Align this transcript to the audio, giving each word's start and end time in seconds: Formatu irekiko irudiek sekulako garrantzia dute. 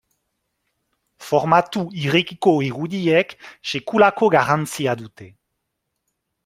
Formatu 1.25 1.83
irekiko 2.05 2.55
irudiek 2.69 3.37
sekulako 3.75 4.33
garrantzia 4.39 5.01
dute. 5.05 5.31